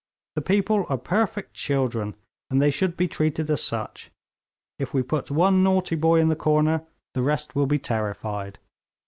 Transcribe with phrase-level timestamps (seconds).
[0.33, 2.15] The people are perfect children,
[2.49, 4.09] and they should be treated as such.
[4.79, 8.57] If we put one naughty boy in the corner, the rest will be terrified.'